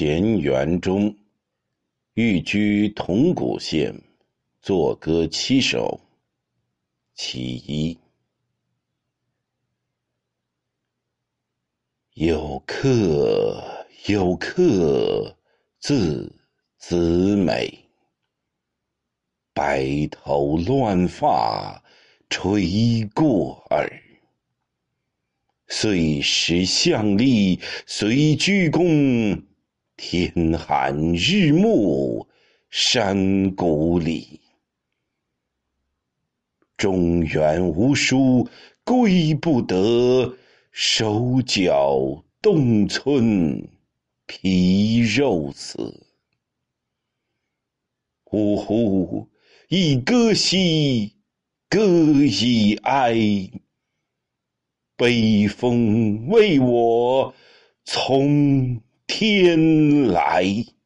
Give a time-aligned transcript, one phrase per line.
[0.00, 1.16] 田园中，
[2.14, 4.00] 寓居铜鼓县，
[4.62, 6.00] 作歌七首。
[7.16, 7.98] 其一，
[12.14, 15.36] 有客有客，
[15.80, 16.32] 字
[16.76, 17.76] 子美。
[19.52, 21.82] 白头乱发
[22.30, 24.00] 吹过耳，
[25.66, 29.42] 虽识相立，随鞠躬，
[30.00, 32.28] 天寒日暮
[32.70, 34.40] 山谷里。
[36.76, 38.48] 中原无书
[38.84, 40.36] 归不得，
[40.70, 43.68] 手脚冻皴
[44.26, 46.06] 皮肉死。
[48.30, 49.28] 呜呼！
[49.68, 51.16] 一歌兮，
[51.68, 53.16] 歌以哀。
[54.96, 57.34] 北风为我
[57.84, 58.80] 从
[59.18, 60.77] 天来。